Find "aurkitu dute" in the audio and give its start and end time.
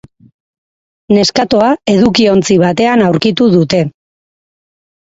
3.11-3.85